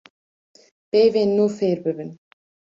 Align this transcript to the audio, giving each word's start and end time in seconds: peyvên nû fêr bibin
peyvên 0.91 1.29
nû 1.37 1.45
fêr 1.57 1.77
bibin 1.83 2.11